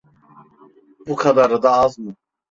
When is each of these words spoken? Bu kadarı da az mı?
Bu 1.07 1.15
kadarı 1.15 1.63
da 1.63 1.71
az 1.71 1.99
mı? 1.99 2.15